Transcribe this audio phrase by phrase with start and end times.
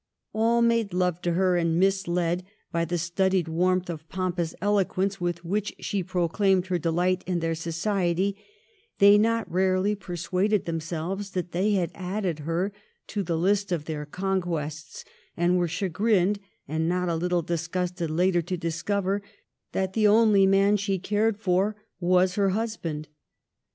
[0.33, 5.45] All made love to her, and, misled by the studied warmth of pompous eloquence with
[5.45, 8.35] which she proclaimed her delight in their society,
[8.97, 12.73] they not rarely per, suaded themselves that they had added her
[13.09, 15.05] to the list of their conquests,
[15.37, 19.21] and were chagrined and not a little disgusted later to discover
[19.71, 23.07] that the only man she cared for was her husband.